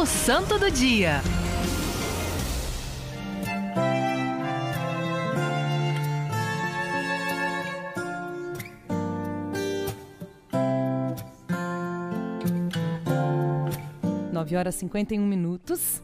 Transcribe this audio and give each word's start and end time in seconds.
O 0.00 0.06
Santo 0.06 0.58
do 0.58 0.70
Dia. 0.70 1.20
Nove 14.32 14.56
horas 14.56 14.76
e 14.76 14.78
51 14.78 15.26
minutos. 15.26 16.02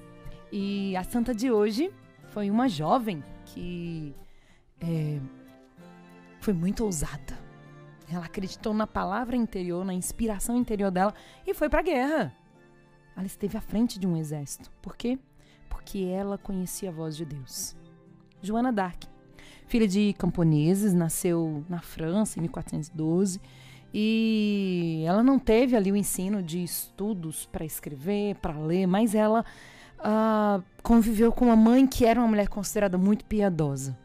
E 0.52 0.94
a 0.94 1.02
santa 1.02 1.34
de 1.34 1.50
hoje 1.50 1.90
foi 2.34 2.50
uma 2.50 2.68
jovem 2.68 3.24
que 3.46 4.14
é, 4.78 5.18
foi 6.40 6.52
muito 6.52 6.84
ousada. 6.84 7.38
Ela 8.12 8.26
acreditou 8.26 8.74
na 8.74 8.86
palavra 8.86 9.36
interior, 9.36 9.86
na 9.86 9.94
inspiração 9.94 10.54
interior 10.54 10.90
dela 10.90 11.14
e 11.46 11.54
foi 11.54 11.70
para 11.70 11.80
a 11.80 11.82
guerra. 11.82 12.45
Ela 13.16 13.26
esteve 13.26 13.56
à 13.56 13.60
frente 13.60 13.98
de 13.98 14.06
um 14.06 14.16
exército. 14.16 14.70
Por 14.82 14.96
quê? 14.96 15.18
Porque 15.68 16.00
ela 16.00 16.36
conhecia 16.36 16.90
a 16.90 16.93
voz 16.93 17.16
de 17.16 17.24
Deus. 17.24 17.74
Joana 18.43 18.72
d'Arc, 18.72 19.04
filha 19.66 19.88
de 19.88 20.12
camponeses, 20.18 20.93
nasceu 20.93 21.64
na 21.68 21.80
França 21.80 22.38
em 22.38 22.43
1412 22.43 23.40
e 23.93 25.04
ela 25.07 25.22
não 25.22 25.38
teve 25.38 25.74
ali 25.74 25.90
o 25.90 25.96
ensino 25.96 26.43
de 26.43 26.62
estudos 26.62 27.46
para 27.46 27.64
escrever, 27.64 28.34
para 28.36 28.58
ler, 28.58 28.86
mas 28.86 29.14
ela 29.14 29.44
uh, 30.00 30.62
conviveu 30.82 31.32
com 31.32 31.46
uma 31.46 31.57
mãe 31.57 31.86
que 31.86 32.05
era 32.05 32.20
uma 32.20 32.28
mulher 32.28 32.48
considerada 32.48 32.98
muito 32.98 33.24
piedosa. 33.24 33.96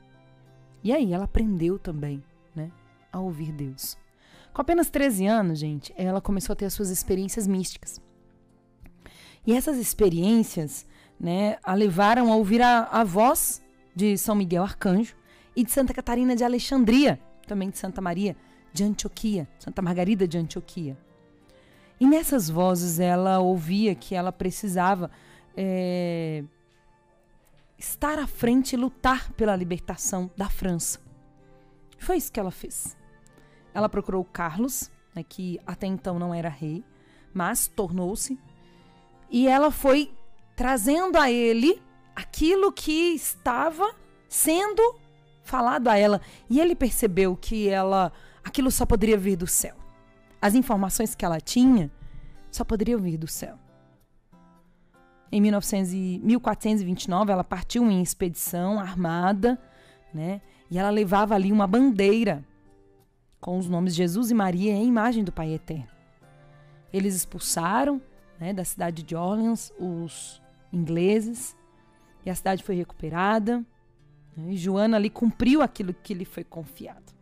E 0.83 0.93
aí 0.93 1.13
ela 1.13 1.25
aprendeu 1.25 1.77
também, 1.77 2.23
né, 2.55 2.71
a 3.11 3.19
ouvir 3.19 3.51
Deus. 3.51 3.97
Com 4.53 4.61
apenas 4.61 4.89
13 4.89 5.27
anos, 5.27 5.59
gente, 5.59 5.93
ela 5.95 6.21
começou 6.21 6.53
a 6.53 6.55
ter 6.55 6.65
as 6.65 6.73
suas 6.73 6.89
experiências 6.89 7.47
místicas. 7.47 8.01
E 9.45 9.53
essas 9.53 9.77
experiências, 9.77 10.85
né, 11.19 11.57
a 11.63 11.73
levaram 11.73 12.31
a 12.31 12.35
ouvir 12.35 12.61
a, 12.61 12.83
a 12.91 13.03
voz 13.03 13.61
de 13.95 14.17
São 14.17 14.35
Miguel 14.35 14.63
Arcanjo 14.63 15.15
e 15.55 15.63
de 15.63 15.71
Santa 15.71 15.93
Catarina 15.93 16.35
de 16.35 16.43
Alexandria, 16.43 17.19
também 17.47 17.69
de 17.69 17.77
Santa 17.77 18.01
Maria 18.01 18.35
de 18.73 18.83
Antioquia, 18.83 19.47
Santa 19.59 19.81
Margarida 19.81 20.27
de 20.27 20.37
Antioquia. 20.37 20.97
E 21.99 22.07
nessas 22.07 22.49
vozes 22.49 22.99
ela 22.99 23.39
ouvia 23.39 23.93
que 23.93 24.15
ela 24.15 24.31
precisava 24.31 25.11
é, 25.55 26.43
estar 27.77 28.17
à 28.17 28.25
frente 28.25 28.73
e 28.73 28.77
lutar 28.77 29.31
pela 29.33 29.55
libertação 29.55 30.31
da 30.35 30.49
França. 30.49 30.99
Foi 31.99 32.17
isso 32.17 32.31
que 32.31 32.39
ela 32.39 32.51
fez. 32.51 32.97
Ela 33.73 33.87
procurou 33.87 34.23
Carlos, 34.23 34.89
né, 35.13 35.23
que 35.23 35.59
até 35.65 35.85
então 35.85 36.17
não 36.17 36.33
era 36.33 36.49
rei, 36.49 36.83
mas 37.33 37.67
tornou-se, 37.67 38.39
e 39.31 39.47
ela 39.47 39.71
foi 39.71 40.11
trazendo 40.55 41.17
a 41.17 41.31
ele 41.31 41.81
aquilo 42.15 42.71
que 42.71 43.13
estava 43.13 43.95
sendo 44.27 44.99
falado 45.43 45.87
a 45.87 45.97
ela, 45.97 46.21
e 46.49 46.59
ele 46.59 46.75
percebeu 46.75 47.35
que 47.35 47.67
ela 47.67 48.11
aquilo 48.43 48.69
só 48.69 48.85
poderia 48.85 49.17
vir 49.17 49.35
do 49.35 49.47
céu. 49.47 49.75
As 50.41 50.55
informações 50.55 51.15
que 51.15 51.25
ela 51.25 51.39
tinha 51.39 51.91
só 52.51 52.63
poderiam 52.63 52.99
vir 52.99 53.17
do 53.17 53.27
céu. 53.27 53.57
Em 55.31 55.39
1900 55.39 55.93
e 55.93 56.19
1429, 56.23 57.31
ela 57.31 57.43
partiu 57.43 57.89
em 57.89 58.01
expedição 58.01 58.79
armada, 58.79 59.59
né? 60.13 60.41
E 60.69 60.77
ela 60.77 60.89
levava 60.89 61.35
ali 61.35 61.51
uma 61.51 61.67
bandeira 61.67 62.43
com 63.39 63.57
os 63.57 63.67
nomes 63.67 63.95
Jesus 63.95 64.29
e 64.29 64.33
Maria 64.33 64.73
em 64.73 64.87
imagem 64.87 65.23
do 65.23 65.31
Pai 65.31 65.53
Eterno. 65.53 65.87
Eles 66.91 67.15
expulsaram 67.15 68.01
né, 68.41 68.51
da 68.51 68.65
cidade 68.65 69.03
de 69.03 69.15
Orleans 69.15 69.71
os 69.77 70.41
ingleses 70.73 71.55
e 72.25 72.29
a 72.29 72.33
cidade 72.33 72.63
foi 72.63 72.73
recuperada. 72.75 73.63
Né, 74.35 74.53
e 74.53 74.57
Joana 74.57 74.97
ali 74.97 75.11
cumpriu 75.11 75.61
aquilo 75.61 75.93
que 75.93 76.15
lhe 76.15 76.25
foi 76.25 76.43
confiado. 76.43 77.13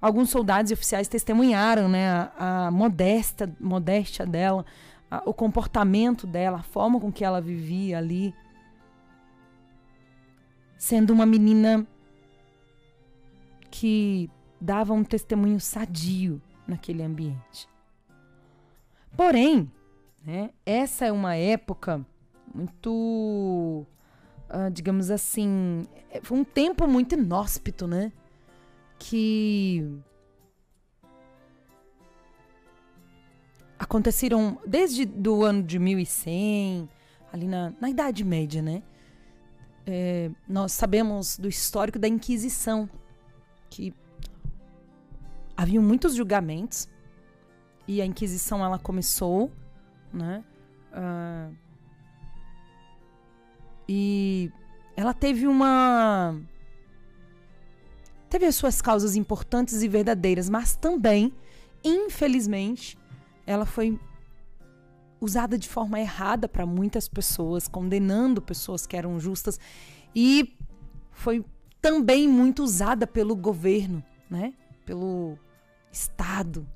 Alguns 0.00 0.30
soldados 0.30 0.70
e 0.70 0.74
oficiais 0.74 1.08
testemunharam 1.08 1.88
né, 1.88 2.08
a, 2.08 2.66
a 2.66 2.70
modesta, 2.70 3.52
modéstia 3.58 4.24
dela, 4.24 4.64
a, 5.10 5.22
o 5.28 5.34
comportamento 5.34 6.26
dela, 6.26 6.58
a 6.58 6.62
forma 6.62 7.00
com 7.00 7.10
que 7.10 7.24
ela 7.24 7.40
vivia 7.40 7.98
ali, 7.98 8.32
sendo 10.78 11.12
uma 11.12 11.26
menina 11.26 11.84
que 13.70 14.30
dava 14.60 14.92
um 14.92 15.02
testemunho 15.02 15.58
sadio 15.58 16.40
naquele 16.68 17.02
ambiente. 17.02 17.73
Porém, 19.16 19.70
né, 20.24 20.50
essa 20.66 21.06
é 21.06 21.12
uma 21.12 21.36
época 21.36 22.04
muito, 22.54 23.86
uh, 24.48 24.70
digamos 24.72 25.10
assim, 25.10 25.84
é, 26.10 26.20
foi 26.22 26.38
um 26.38 26.44
tempo 26.44 26.86
muito 26.86 27.14
inóspito, 27.14 27.86
né? 27.86 28.12
Que 28.98 30.00
aconteceram 33.78 34.58
desde 34.66 35.04
do 35.04 35.44
ano 35.44 35.62
de 35.62 35.78
1100, 35.78 36.88
ali 37.32 37.46
na, 37.46 37.72
na 37.80 37.90
Idade 37.90 38.24
Média, 38.24 38.62
né? 38.62 38.82
É, 39.86 40.30
nós 40.48 40.72
sabemos 40.72 41.36
do 41.36 41.48
histórico 41.48 41.98
da 41.98 42.08
Inquisição, 42.08 42.88
que 43.68 43.92
haviam 45.56 45.82
muitos 45.82 46.14
julgamentos 46.14 46.88
e 47.86 48.00
a 48.00 48.06
Inquisição 48.06 48.64
ela 48.64 48.78
começou, 48.78 49.50
né? 50.12 50.44
Uh, 50.92 51.54
e 53.88 54.50
ela 54.96 55.12
teve 55.12 55.46
uma 55.46 56.40
teve 58.28 58.46
as 58.46 58.56
suas 58.56 58.80
causas 58.80 59.14
importantes 59.14 59.82
e 59.82 59.88
verdadeiras, 59.88 60.48
mas 60.48 60.74
também, 60.74 61.32
infelizmente, 61.84 62.98
ela 63.46 63.64
foi 63.64 63.98
usada 65.20 65.56
de 65.56 65.68
forma 65.68 66.00
errada 66.00 66.48
para 66.48 66.66
muitas 66.66 67.08
pessoas, 67.08 67.68
condenando 67.68 68.42
pessoas 68.42 68.86
que 68.86 68.96
eram 68.96 69.20
justas 69.20 69.58
e 70.14 70.56
foi 71.12 71.44
também 71.80 72.26
muito 72.26 72.62
usada 72.62 73.06
pelo 73.06 73.36
governo, 73.36 74.02
né? 74.28 74.54
Pelo 74.84 75.38
Estado. 75.92 76.66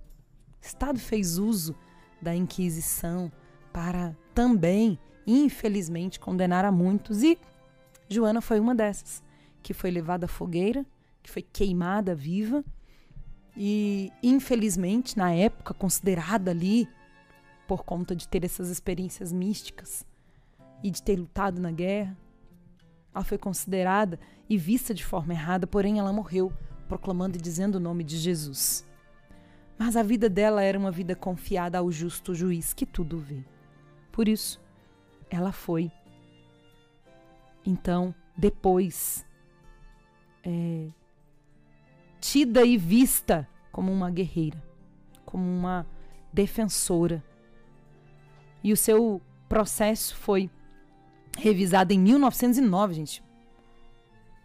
Estado 0.69 0.99
fez 0.99 1.39
uso 1.39 1.75
da 2.21 2.35
Inquisição 2.35 3.33
para 3.73 4.15
também, 4.35 4.99
infelizmente, 5.27 6.21
condenar 6.21 6.65
a 6.65 6.71
muitos 6.71 7.23
e 7.23 7.39
Joana 8.09 8.41
foi 8.41 8.61
uma 8.61 8.75
dessas, 8.75 9.23
que 9.63 9.73
foi 9.73 9.91
levada 9.91 10.27
à 10.27 10.29
fogueira, 10.29 10.85
que 11.23 11.31
foi 11.31 11.43
queimada 11.43 12.15
viva 12.15 12.65
e, 13.57 14.13
infelizmente, 14.23 15.17
na 15.17 15.33
época, 15.33 15.73
considerada 15.73 16.51
ali, 16.51 16.89
por 17.67 17.85
conta 17.85 18.15
de 18.15 18.29
ter 18.29 18.45
essas 18.45 18.69
experiências 18.69 19.33
místicas 19.33 20.07
e 20.83 20.91
de 20.91 21.03
ter 21.03 21.17
lutado 21.17 21.61
na 21.61 21.71
guerra, 21.71 22.17
ela 23.15 23.25
foi 23.25 23.37
considerada 23.37 24.19
e 24.49 24.57
vista 24.57 24.95
de 24.95 25.05
forma 25.05 25.33
errada, 25.33 25.67
porém 25.67 25.99
ela 25.99 26.13
morreu 26.13 26.53
proclamando 26.87 27.37
e 27.37 27.41
dizendo 27.41 27.75
o 27.77 27.81
nome 27.81 28.05
de 28.05 28.17
Jesus. 28.17 28.88
Mas 29.79 29.97
a 29.97 30.03
vida 30.03 30.29
dela 30.29 30.63
era 30.63 30.79
uma 30.79 30.91
vida 30.91 31.15
confiada 31.15 31.79
ao 31.79 31.91
justo 31.93 32.35
juiz 32.35 32.75
que 32.75 32.85
tudo 32.85 33.19
vê. 33.19 33.45
Por 34.11 34.27
isso, 34.27 34.61
ela 35.31 35.53
foi. 35.53 35.91
Então, 37.65 38.13
depois, 38.37 39.25
é, 40.43 40.89
tida 42.21 42.65
e 42.65 42.77
vista 42.77 43.49
como 43.71 43.93
uma 43.93 44.11
guerreira, 44.11 44.61
como 45.25 45.45
uma 45.45 45.87
defensora. 46.33 47.23
E 48.65 48.73
o 48.73 48.77
seu 48.77 49.23
processo 49.49 50.17
foi 50.17 50.51
revisado 51.37 51.93
em 51.93 51.99
1909, 52.01 52.95
gente. 52.95 53.23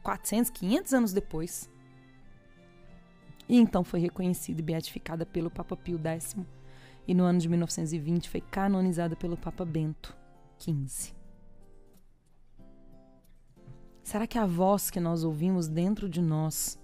400, 0.04 0.52
500 0.52 0.94
anos 0.94 1.14
depois. 1.14 1.73
E 3.48 3.58
então 3.58 3.84
foi 3.84 4.00
reconhecida 4.00 4.62
e 4.62 4.64
beatificada 4.64 5.26
pelo 5.26 5.50
Papa 5.50 5.76
Pio 5.76 6.00
X. 6.04 6.36
E 7.08 7.14
no 7.14 7.24
ano 7.24 7.40
de 7.40 7.50
1920 7.50 8.30
foi 8.30 8.42
canonizada 8.42 9.16
pelo 9.16 9.38
Papa 9.38 9.66
Bento 9.66 10.16
XV. 10.60 11.14
Será 14.04 14.28
que 14.28 14.38
a 14.38 14.46
voz 14.46 14.90
que 14.90 15.00
nós 15.00 15.24
ouvimos 15.24 15.68
dentro 15.68 16.10
de 16.10 16.22
nós 16.22 16.80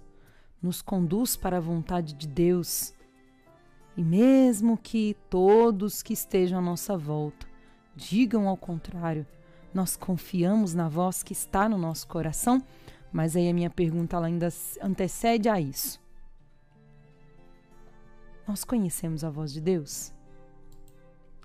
nos 0.62 0.82
conduz 0.82 1.36
para 1.36 1.56
a 1.56 1.60
vontade 1.60 2.14
de 2.14 2.28
Deus. 2.28 2.92
E 3.96 4.02
mesmo 4.02 4.76
que 4.76 5.16
todos 5.28 6.02
que 6.02 6.12
estejam 6.12 6.58
à 6.58 6.62
nossa 6.62 6.96
volta 6.96 7.48
digam 7.96 8.48
ao 8.48 8.56
contrário, 8.56 9.26
nós 9.74 9.96
confiamos 9.96 10.74
na 10.74 10.88
voz 10.88 11.22
que 11.22 11.32
está 11.32 11.68
no 11.68 11.78
nosso 11.78 12.06
coração? 12.06 12.62
Mas 13.12 13.34
aí 13.34 13.48
a 13.48 13.54
minha 13.54 13.70
pergunta 13.70 14.18
ainda 14.18 14.48
antecede 14.80 15.48
a 15.48 15.60
isso. 15.60 16.00
Nós 18.50 18.64
conhecemos 18.64 19.22
a 19.22 19.30
voz 19.30 19.52
de 19.52 19.60
Deus? 19.60 20.12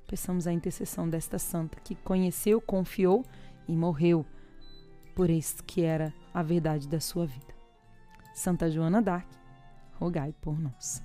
peçamos 0.07 0.47
a 0.47 0.51
intercessão 0.51 1.07
desta 1.07 1.37
santa 1.37 1.79
que 1.81 1.93
conheceu, 1.93 2.59
confiou 2.59 3.23
e 3.67 3.75
morreu 3.75 4.25
por 5.13 5.29
isso 5.29 5.63
que 5.63 5.83
era 5.83 6.11
a 6.33 6.41
verdade 6.41 6.87
da 6.87 6.99
sua 6.99 7.27
vida. 7.27 7.53
Santa 8.33 8.71
Joana 8.71 9.03
d'Arc, 9.03 9.27
rogai 9.99 10.33
por 10.41 10.59
nós. 10.59 11.04